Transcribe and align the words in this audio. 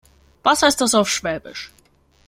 Was 0.41 0.63
heißt 0.63 0.81
das 0.81 0.95
auf 0.95 1.07
Schwäbisch? 1.07 1.71